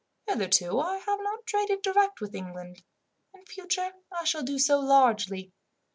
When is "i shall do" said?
4.11-4.57